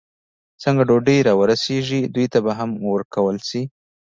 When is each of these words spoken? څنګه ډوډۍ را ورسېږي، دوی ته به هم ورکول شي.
څنګه 0.63 0.83
ډوډۍ 0.89 1.17
را 1.27 1.33
ورسېږي، 1.39 2.01
دوی 2.13 2.25
ته 2.33 2.39
به 2.45 2.51
هم 2.59 2.69
ورکول 2.93 3.37
شي. 3.49 3.61